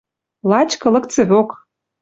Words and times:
Лач 0.49 0.71
кылык 0.81 1.05
цӹвок... 1.13 1.49